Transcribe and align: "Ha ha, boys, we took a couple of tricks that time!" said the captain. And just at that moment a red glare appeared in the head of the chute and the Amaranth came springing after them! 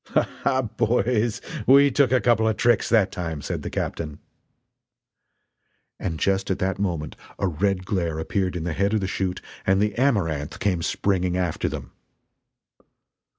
"Ha 0.15 0.23
ha, 0.41 0.61
boys, 0.63 1.41
we 1.67 1.91
took 1.91 2.11
a 2.11 2.19
couple 2.19 2.47
of 2.47 2.57
tricks 2.57 2.89
that 2.89 3.11
time!" 3.11 3.39
said 3.39 3.61
the 3.61 3.69
captain. 3.69 4.17
And 5.99 6.17
just 6.19 6.49
at 6.49 6.57
that 6.57 6.79
moment 6.79 7.15
a 7.37 7.45
red 7.45 7.85
glare 7.85 8.17
appeared 8.17 8.55
in 8.55 8.63
the 8.63 8.73
head 8.73 8.95
of 8.95 8.99
the 9.01 9.05
chute 9.07 9.43
and 9.63 9.79
the 9.79 9.93
Amaranth 9.99 10.57
came 10.59 10.81
springing 10.81 11.37
after 11.37 11.69
them! 11.69 11.91